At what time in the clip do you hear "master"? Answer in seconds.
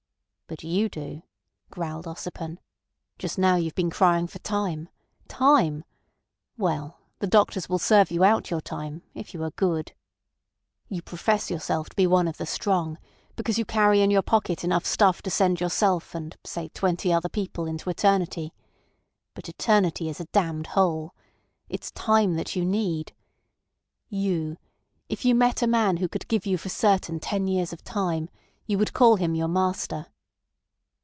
29.47-30.07